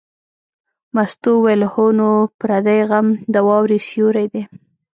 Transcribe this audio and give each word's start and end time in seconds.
مستو 0.95 1.31
وویل: 1.35 1.61
هو 1.73 1.85
نو 1.99 2.09
پردی 2.39 2.79
غم 2.89 3.07
د 3.33 3.35
واورې 3.47 3.79
سیوری 3.87 4.25
دی. 4.33 4.43